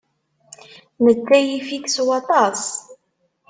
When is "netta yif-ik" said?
1.05-1.85